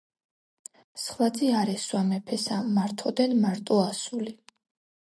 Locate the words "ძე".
1.35-1.47